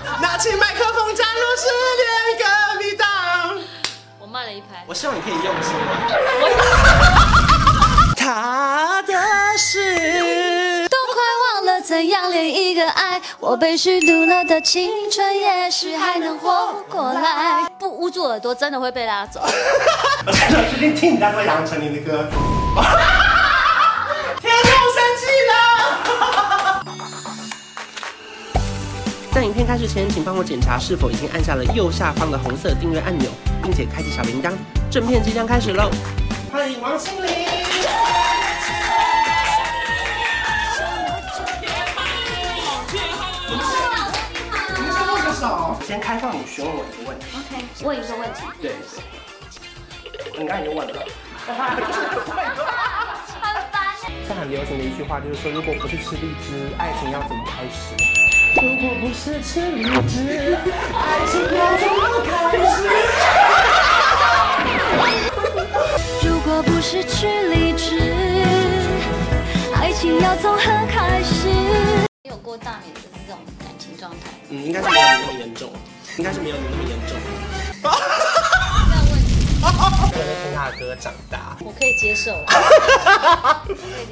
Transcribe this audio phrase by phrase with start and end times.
[0.20, 1.66] 拿起麦克风，加入失
[2.00, 2.44] 恋歌
[2.78, 3.08] 迷档。
[4.18, 4.84] 我慢了一拍。
[4.86, 5.74] 我希望你可以用心。
[8.16, 9.14] 他的
[9.56, 11.22] 事都快
[11.54, 17.68] 忘了怎样恋一个爱，我被虚度了的青春，也许还能活过来。
[17.78, 19.40] 不捂住耳朵，真的会被拉走。
[20.26, 22.28] 我真的决定听你在说杨丞琳的歌。
[29.32, 33.30] 在影片开始前，请帮我检查是否已经按下了右下方的红色订阅按钮，
[33.62, 34.52] 并且开启小铃铛。
[34.90, 35.88] 正片即将开始喽！
[36.52, 37.30] 欢迎王心凌。
[45.86, 47.26] 先开放你询问我一个问题。
[47.34, 48.42] OK，问一个问题。
[48.60, 50.38] 对对。
[50.38, 50.94] 你刚才已经问了。
[51.46, 51.76] 很烦。
[54.00, 57.94] 现在很流行的一句话就是说，如果不是吃荔枝，爱情要怎么开始？
[58.56, 60.58] 如果不是吃荔枝，
[60.92, 62.30] 爱情要从何开
[62.66, 62.82] 始？
[66.26, 67.98] 如果不是吃荔枝，
[69.80, 71.48] 爱情要从何开始？
[72.24, 74.16] 你有过大美的这种感情状态？
[74.48, 75.70] 嗯，应该是没有你那么严重，
[76.18, 77.16] 应该是没有你那么严重。
[78.90, 79.30] 没有问题。
[79.62, 79.64] 我
[80.12, 81.12] 在听他的歌长
[81.90, 82.32] 以接受。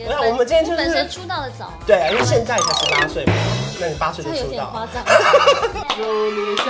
[0.09, 1.79] 那我们今天就是本身出道的早啊。
[1.87, 3.33] 对，因为现在才十八岁嘛，
[3.81, 4.67] 那你八岁就出道。
[4.73, 5.03] 夸张。
[5.97, 6.67] 祝你生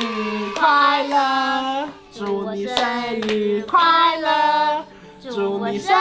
[0.00, 4.84] 日快乐，祝你生日快乐，
[5.22, 5.94] 祝你生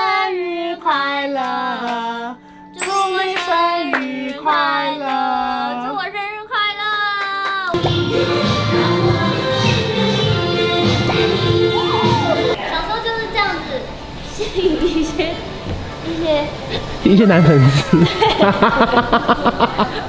[17.03, 17.97] 一些男粉丝。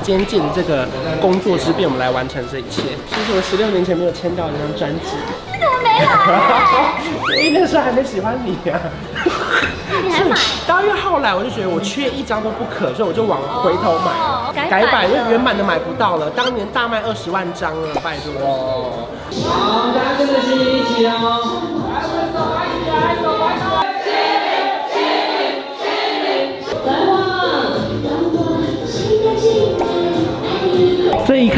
[0.03, 0.87] 今天借着这个
[1.21, 2.83] 工作之便，我们来完成这一切。
[3.09, 5.17] 其实我十六年前没有签到那张专辑，
[5.53, 5.89] 你怎么没
[7.37, 7.43] 来？
[7.43, 8.91] 因为那时候还没喜欢你呀、啊。
[10.05, 10.37] 你还买？
[10.67, 16.29] 当然，后来我就觉得我缺一张都不可，所以我就往回头买、哦、改改版，因为原版的买不到了。
[16.31, 19.07] 当年大卖二十万张了，拜托。
[19.45, 21.63] 好，大家跟着心一起哦。
[21.93, 23.32] 来，挥手，来，一起来，手，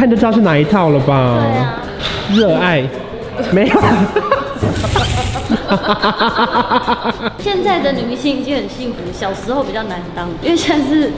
[0.05, 1.41] 看就知道是哪一套了吧？
[1.41, 1.81] 对啊。
[2.35, 2.85] 热爱，
[3.53, 3.81] 没有。
[7.39, 11.11] 现在的女性已经很幸福，小时候比较难当，因为现在是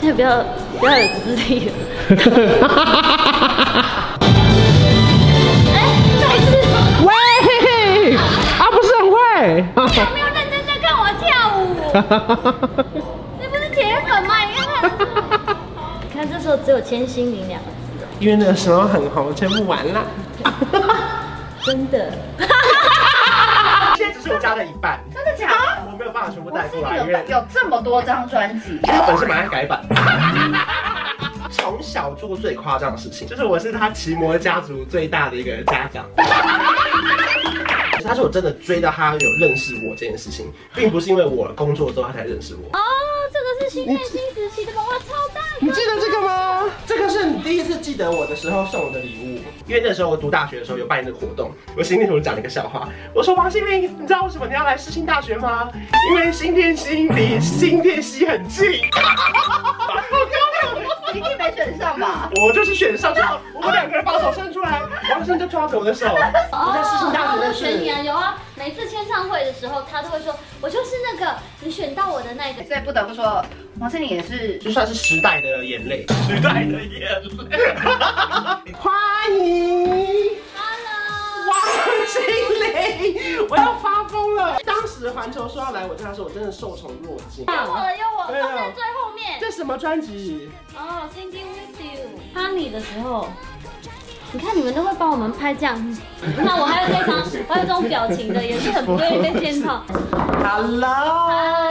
[0.00, 0.42] 现在比较
[0.80, 1.72] 比较有资历了。
[5.72, 5.78] 哎，
[6.20, 6.50] 再一次。
[7.04, 9.16] 喂，啊，不是很会。
[9.76, 11.62] 你有没有认真在看我跳舞。
[13.38, 13.78] 你不是铁
[14.08, 14.34] 粉吗？
[14.42, 14.66] 你看，
[16.02, 17.83] 你看这时候只有千心明两个字。
[18.20, 20.04] 因为那个时候很红，签不完啦。
[21.64, 22.12] 真的。
[23.96, 25.82] 只是我家的一半，真的假的？
[25.90, 29.84] 我没有办法全部带过来，因为有这么多张专辑，他本身蛮爱改版。
[31.50, 36.04] 从小做过最夸张的事情，就是我是他奇摩家族最大的一个家长。
[38.04, 42.68] 他是我真的追到他有认识我这件事情，并不是因为我工作之后他才认识我。
[42.76, 42.80] 哦，
[43.32, 45.23] 这个是新内心时期的宝宝超大。
[45.64, 46.64] 你记得这个吗？
[46.86, 55.70] 这个是你第一次记得我的时候送我的礼物，因为那时候我读大学的时候有办一个活动，我心里头讲了一个笑话，我说王心凌，你知道为什么你要来世新大学吗？
[56.10, 58.66] 因为新店溪离新店西很近。
[61.14, 62.28] 一定没选上吧？
[62.42, 66.06] 我就是选上之后，我们两个人把手伸出来，王心凌就抓着我的手。
[66.06, 72.64] 我在世新大学的时候，选你啊，有啊，每次签唱会的时候，他都会说，我就是那个你选到我的那个。
[72.64, 73.44] 所以不得不说，
[73.78, 77.30] 王心凌也是就算是时代的眼泪，时代的眼泪。
[78.74, 78.92] 欢
[79.38, 79.86] 迎
[80.54, 81.54] ，Hello，王
[82.06, 82.53] 心凌，
[83.48, 84.58] 我要发疯了。
[84.64, 87.44] 当时环球说要来我家的时候，我真的受宠若惊。
[87.46, 89.38] 有我了，有我，放在最后面。
[89.40, 90.50] 这什么专辑？
[90.76, 93.28] 哦，Thinking with you，Honey 的时候，
[94.32, 95.98] 你看你们都会帮我们拍这样，
[96.38, 99.82] 那我还有这张，还有这种表情的，也是很不愿意被见到。
[100.42, 101.28] Hello，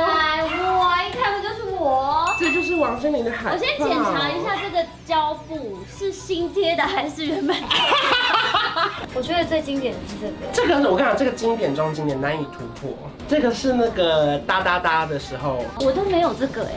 [0.07, 2.25] 嗨，哇，一看不就是我？
[2.39, 3.55] 这就是王心凌的海报。
[3.55, 7.67] 我先检查一下这个胶布是新贴的还是原本的。
[9.15, 10.33] 我觉得最经典的是这个。
[10.51, 12.95] 这个我跟你讲，这个经典中经典难以突破。
[13.27, 16.73] 这个是那个哒哒哒的时候，我都没有这个哎。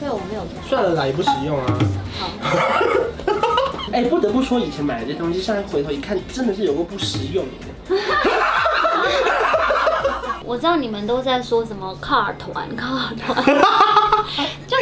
[0.00, 0.46] 对，我没有。
[0.68, 1.78] 算了啦，也不实用啊。
[2.18, 2.30] 好。
[3.92, 7.96] 哎，不得不说，以前买的这东西，现在回头一看，真的是有个不实用的。
[10.44, 13.62] 我知道你们都在说什么卡团，卡团，就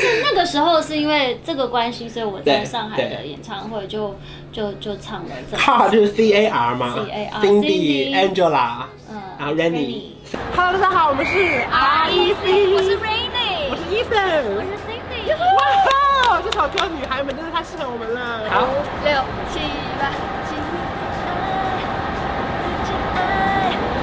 [0.00, 4.14] 但是那个时候是因为这个关系，所以我在上海的演唱会就
[4.52, 5.62] 就就唱了这个。
[5.62, 10.12] Car 就是 C A R 吗 C A R Cindy Cindy Angela，嗯然后 Rennie。
[10.54, 11.38] Hello，大家好，我们是
[11.70, 15.34] R E C，我是 Rainy，我是 Ethan，我是 Cindy。
[15.34, 18.48] 哇，这首歌女孩们真的太适合我们了。
[18.50, 19.12] 好，五六
[19.52, 19.58] 七
[19.98, 20.10] 八，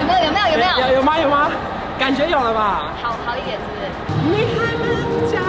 [0.01, 0.87] 有没有有没有有没有？
[0.87, 1.51] 有有吗有吗？
[1.97, 2.91] 感觉有了吧？
[3.01, 3.87] 好好一点，是不是？
[4.27, 4.83] 女孩们
[5.31, 5.39] 加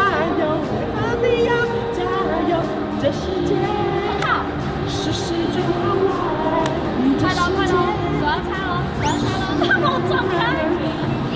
[3.06, 4.42] 好，
[4.88, 6.10] 是始终好玩。
[7.20, 7.72] 快喽快喽，
[8.18, 10.34] 手要插喽，手要插喽，他帮我撞开。
[11.32, 11.34] 一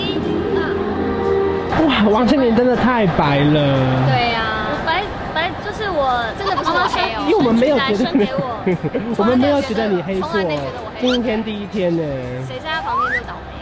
[0.56, 0.58] 二，
[1.87, 3.55] 哇，王心凌真的太白了。
[4.06, 4.40] 对呀，
[4.84, 8.58] 白白就是我真的不是我黑哦，因为我们没有觉得生给我，
[9.19, 12.02] 我们没有觉得你黑错从来没觉得我，黑今天第一天呢。
[12.49, 13.60] 谁在他旁边就倒霉。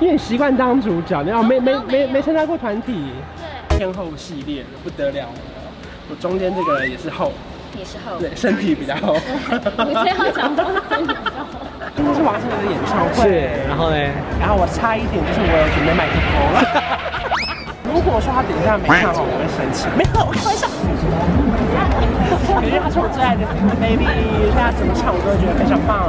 [0.00, 3.12] 因为你习惯当主角，然后没没都没有没没参加过团体。
[3.68, 5.32] 对，天后系列不得了了，
[6.10, 7.32] 我中间这个人也是后，
[7.78, 8.18] 也是后。
[8.18, 9.14] 对，身体比较厚。
[9.84, 11.14] 你这样讲都是真的。
[11.94, 13.96] 今天是王心凌的演唱会，是，然后呢？
[14.40, 16.64] 然后我差一点就是我有准备麦克风了。
[17.92, 19.84] 如果说他等一下没唱好，我会生气。
[19.98, 20.64] 没有，我开玩笑。
[22.64, 23.44] 因为他是我最爱的
[23.76, 24.06] baby，
[24.56, 26.08] 他怎么唱我都会觉得非常棒。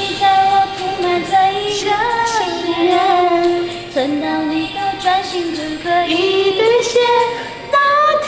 [1.83, 1.91] 在一个
[2.27, 2.91] 心愿，
[3.93, 6.11] 等到你的专心就可以
[6.57, 7.01] 兑现，
[7.71, 7.77] 那
[8.21, 8.27] 天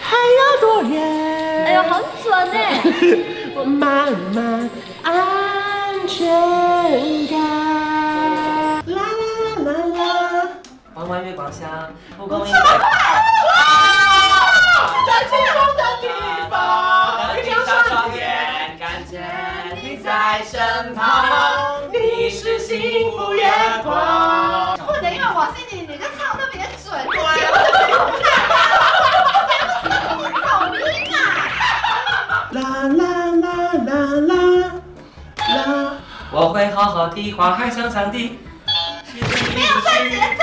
[0.00, 0.94] 还要多远？
[1.66, 2.80] 哎呦，好准哎！
[3.54, 4.68] 我慢慢
[5.02, 6.26] 安全
[7.28, 7.38] 感。
[8.86, 9.02] 啦啦
[9.64, 10.48] 啦啦啦。
[10.94, 12.52] 弯弯月光下，蒲公英
[15.06, 16.04] 在晴空的地
[16.50, 16.54] 方，
[17.36, 17.56] 闭上
[20.26, 21.24] 在身旁，
[21.92, 23.48] 你是幸福月
[23.84, 24.76] 光。
[24.84, 27.30] 不能因为我是你，你就唱特别准，对啊，
[30.42, 30.82] 好听
[31.14, 31.16] 啊！
[32.50, 33.00] 啦啦
[33.36, 33.46] 啦
[33.86, 33.88] 啦
[34.26, 34.34] 啦
[35.38, 35.94] 啦。
[36.32, 38.36] 我会好好的，花海香香的。
[39.14, 40.42] 没有在节奏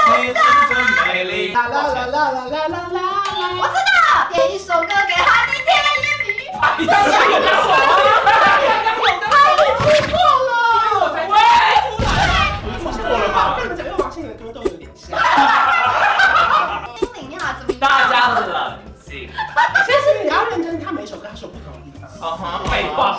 [0.73, 1.53] 上啊美丽。
[1.53, 2.99] 啦啦啦啦啦啦啦啦！
[3.59, 6.41] 我知道，点一首歌给哈尼甜言蜜语。
[6.77, 7.77] 你当时有在说吗？
[7.83, 8.12] 他已经
[10.01, 10.51] 错了，
[11.01, 11.33] 我才喂
[11.88, 12.07] 出来。
[12.63, 13.38] 你错过了吧？
[13.57, 15.17] 跟你们讲，因为王心凌的歌都有点像。
[16.97, 17.79] 心凌你好，怎么？
[17.79, 19.29] 大家冷静。
[19.85, 22.09] 其实你要认真，他每首歌它是有不同的地方。
[22.21, 23.17] 啊哈，废话。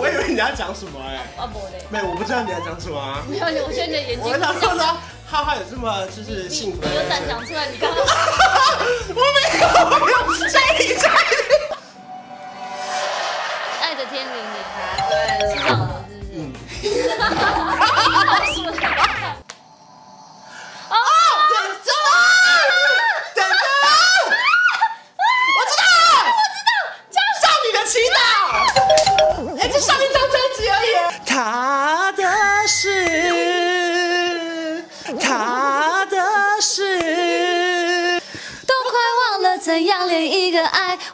[0.00, 1.16] 我以为你要讲什么哎。
[1.36, 1.84] 啊不嘞。
[1.90, 3.22] 没有，我不知道你要讲什么啊。
[3.28, 4.20] 没有，我现在眼睛。
[4.24, 6.78] 我想说说，浩浩有这么就是幸福。
[6.82, 7.68] 你有胆讲出来？
[7.68, 8.00] 你刚刚。
[9.12, 10.48] 我没有，我没有。
[10.48, 11.10] 在你在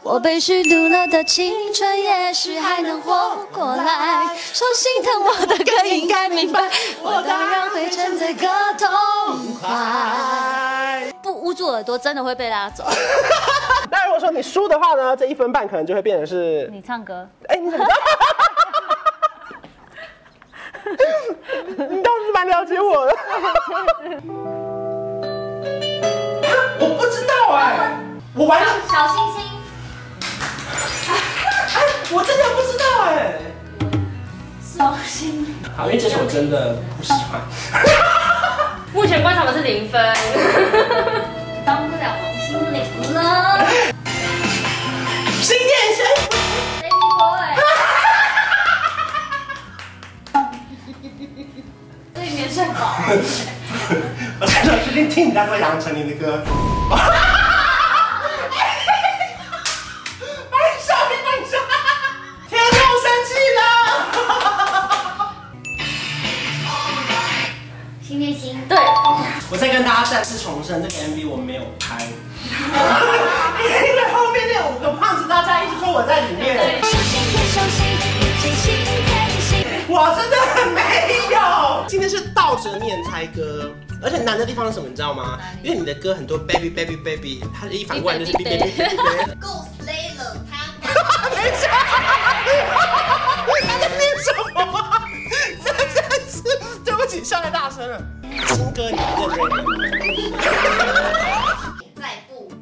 [0.02, 4.26] 我被虚度了的青春，也许还能活过来。
[4.52, 6.68] 说心疼我的更，应该明白，
[7.02, 8.46] 我当然会沉醉个
[8.78, 8.88] 痛
[9.60, 11.12] 快。
[11.22, 12.84] 不捂住耳朵，真的会被拉走。
[13.90, 15.16] 那如果说你输的话呢？
[15.16, 17.26] 这一分半可能就会变成是你唱歌。
[17.48, 17.86] 哎，你怎么？
[21.88, 23.16] 你倒是蛮了解我的。
[26.78, 27.98] 我不知道哎，
[28.36, 29.35] 我完全小星星。
[32.12, 33.34] 我真的不知道哎，
[34.62, 35.56] 小心。
[35.76, 37.40] 好，因为这首我真的不喜欢。
[38.92, 40.00] 目前观察的是零分，
[41.66, 42.80] 当不了王心凌
[43.12, 43.66] 了。
[45.42, 45.98] 新电线。
[46.80, 47.44] Baby boy。
[52.14, 52.78] 对面睡饱。
[54.38, 56.42] 我真的最近听你在说杨丞琳的歌。
[69.76, 72.10] 跟大家再次重申，这个 MV 我没有拍，因
[73.94, 76.80] 为后面那五个胖子大家一直说我在里面。
[79.86, 80.80] 我真的很没
[81.30, 81.84] 有。
[81.86, 83.70] 今天是倒着念猜歌，
[84.02, 85.38] 而且难的地方是什么，你知道吗？
[85.62, 88.96] 因为你的歌很多 baby baby baby，它一反过来就是 baby baby baby。
[89.38, 90.72] 够累 了，他。
[91.28, 91.68] 等一下，
[93.68, 94.56] 他在念什么？
[95.62, 95.80] 真的
[96.30, 96.40] 是
[96.82, 98.00] 对不起，笑太大声了。
[98.48, 99.64] 新歌你认不认？
[101.94, 102.52] 再不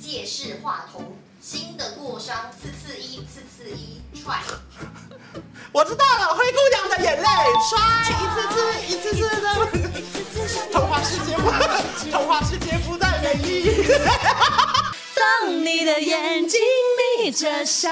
[0.00, 4.38] 借势话筒，新的过伤，次次一，次次一踹。
[5.72, 7.28] 我知道了，灰姑娘的眼泪，
[7.68, 7.78] 踹
[8.10, 8.56] 一次次，
[8.88, 9.46] 一次次的。
[10.72, 11.50] 童话世界不，
[12.10, 13.86] 童话世界不再美丽。
[15.14, 16.58] 当你的眼睛
[17.18, 17.90] 眯着笑。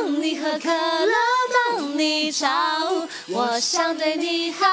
[0.00, 1.12] 当你喝可乐，
[1.68, 2.48] 当你吵，
[3.28, 4.66] 我想对你好，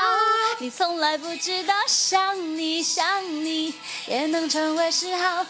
[0.57, 3.73] 你从来不知道，想你想你
[4.07, 5.45] 也能成为嗜好。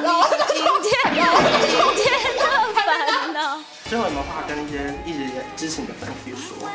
[0.00, 1.20] 若你是今天的
[1.66, 2.42] 今天的
[2.74, 3.60] 烦恼。
[3.88, 6.68] 最后有没有话跟一些一直支持你的粉丝说？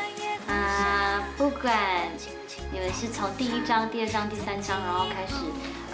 [0.46, 1.72] 啊，不管
[2.72, 5.34] 你们是从第一章、第二章、第三章，然后开始，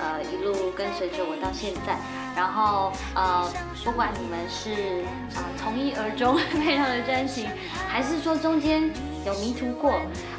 [0.00, 1.96] 呃，一路跟随着我到现在。
[2.36, 3.44] 然后呃，
[3.84, 5.02] 不管你们是
[5.36, 7.48] 啊、呃、从一而终 非常的专情，
[7.88, 8.90] 还是说中间
[9.26, 9.90] 有迷途过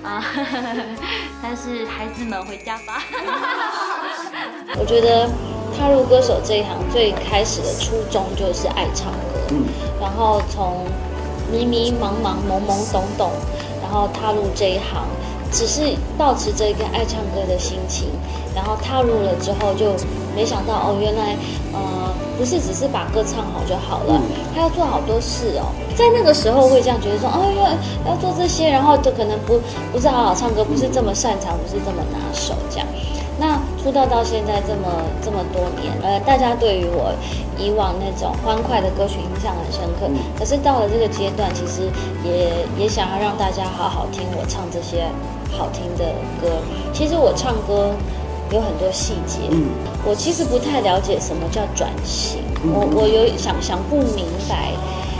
[0.01, 0.95] 啊、呃，
[1.43, 3.03] 但是孩子们回家吧。
[4.79, 5.29] 我觉得
[5.77, 9.55] 踏入歌手这一行最开始的初衷就是爱唱歌，
[9.99, 10.85] 然后从
[11.51, 13.31] 迷迷茫茫、懵懵懂懂，
[13.81, 15.05] 然后踏入这一行。
[15.51, 18.07] 只是保持着一个爱唱歌的心情，
[18.55, 19.93] 然后踏入了之后，就
[20.35, 21.35] 没想到哦，原来
[21.73, 24.21] 呃不是只是把歌唱好就好了，
[24.55, 25.67] 他要做好多事哦。
[25.95, 29.59] 在那个时候会这样觉得说，哦，要要做这些，然后就可能不
[29.91, 32.87] 不是好好唱歌，不是这么擅长，不是这么拿手这样。
[33.39, 34.87] 那出道到现在这么
[35.21, 37.11] 这么多年，呃，大家对于我
[37.57, 40.07] 以往那种欢快的歌曲印象很深刻。
[40.37, 41.89] 可是到了这个阶段，其实
[42.23, 45.09] 也也想要让大家好好听我唱这些
[45.57, 46.05] 好听的
[46.41, 46.49] 歌。
[46.93, 47.91] 其实我唱歌
[48.51, 49.39] 有很多细节，
[50.05, 54.71] 我其实不太了解什么叫转型，我我有想想不明白，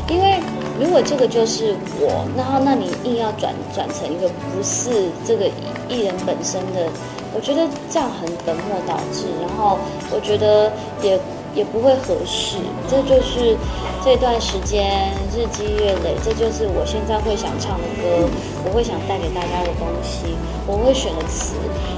[0.10, 0.40] 因为
[0.80, 5.46] 如果这个就是我，然后那你硬要转转成一个不是这个
[5.88, 6.90] 艺人本身的。
[7.34, 9.80] 我觉得这样很本末倒置，然后
[10.12, 10.70] 我觉得
[11.02, 11.18] 也
[11.56, 12.58] 也不会合适。
[12.90, 13.56] 这就是
[14.04, 18.28] 这段时间日积月累，这就是我现在会想唱的歌，
[18.66, 20.36] 我会想带给大家的东西，
[20.68, 21.56] 我会选的词。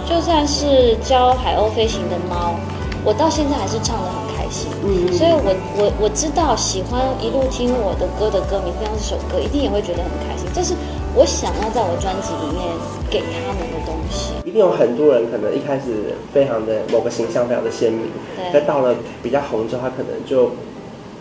[0.08, 2.56] 就算是教海鸥飞行的猫，
[3.04, 4.70] 我到现在还是唱的很开心。
[4.84, 10.48] 嗯，所以我我我知道喜欢一路听我的歌的歌迷，听到这首歌一定也会觉得很开心。
[10.54, 10.74] 这是。
[11.16, 12.66] 我想要在我专辑里面
[13.08, 14.34] 给他们的东西。
[14.44, 20.50] 一定有很多人可能一开始非常的某个形象非常的鲜明，对，但到了比较红之后，他可能就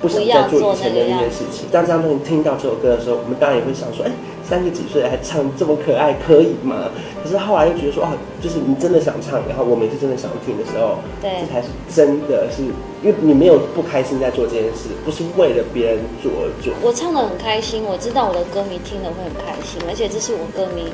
[0.03, 1.67] 不想再做以前的那件事情。
[1.73, 4.13] 当这样子听到这首歌的时候，我们当然也会想说，哎。
[4.45, 6.91] 三十几岁还唱这么可爱，可以吗？
[7.23, 8.09] 可是后来又觉得说，哦，
[8.43, 12.61] 就是你真的想唱，然后我们也是真的想听的时候，对，这才是真的是，
[13.03, 16.75] 因为你没有不开心在做这件事，不是为了别人做而做。
[16.83, 20.93] 我唱的很开心，我知道我的歌迷听了会很开心，而且这是我歌迷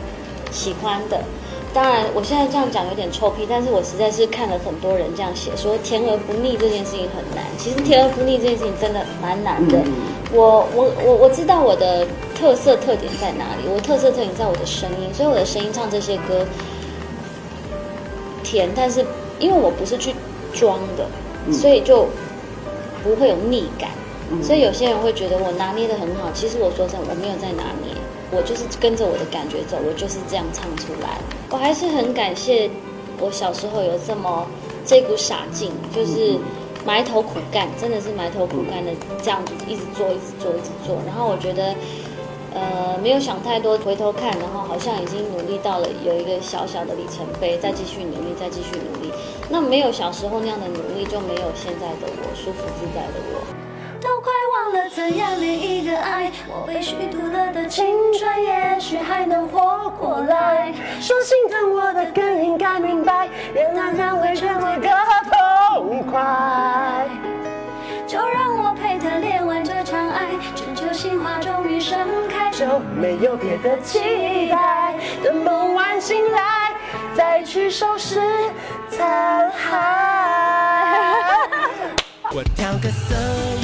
[0.53, 1.19] 喜欢的。
[1.79, 7.45] 当然，我现在这样讲有点臭屁，但是我实在是看了很多人这样写，说甜而不腻这件事情很难。
[7.57, 9.79] 其实甜而不腻这件事情真的蛮难的。
[9.79, 9.93] 嗯、
[10.33, 12.05] 我我我我知道我的
[12.35, 16.45] 特色特点在哪里，我特色特点在我的声音，所以我的声音唱这些歌
[18.43, 19.07] 甜，但是
[19.39, 20.13] 因为我不是去
[20.53, 21.07] 装的，
[21.53, 22.09] 所以就
[23.05, 23.89] 不会有腻感。
[24.43, 27.95] 所以有些人会觉得我拿捏的很好，其实我说真的，我没有在拿捏。
[28.31, 31.19] 我就是跟着我的感觉走，我就是这样唱出来。
[31.51, 32.71] 我还是很感谢
[33.19, 34.47] 我小时候有这么
[34.85, 36.39] 这股傻劲，就是
[36.85, 38.93] 埋头苦干，真的是埋头苦干的
[39.23, 40.97] 这样子一直做，一直做，一直做。
[41.07, 41.75] 然后我觉得，
[42.55, 49.13] 呃，没有想太多，回头看，然后好像已经努力到了有一个小小的里程碑，再继续努力，再继续努力。
[49.49, 53.58] 那没有小时候那样的努力，就没有现在的我，舒服自在的我。
[54.01, 60.73] 都快忘了怎样恋一个爱，我被虚度了的青春，也许还能活过来。
[61.01, 64.91] 说心疼我的更应该明白，原谅让会全会更
[65.31, 67.09] 痛快。
[68.07, 74.95] 就让我陪他练完这场爱，拯救心花终于盛开，就没有别的期待。
[75.23, 76.73] 等梦完醒来，
[77.15, 78.21] 再去收拾
[78.89, 80.18] 残骸。
[82.35, 83.15] 我调个色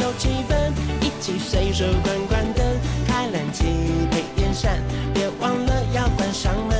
[0.00, 2.64] 有气氛一起随手关关灯
[3.06, 3.64] 开冷气
[4.10, 6.73] 配电扇别忘了要关上门。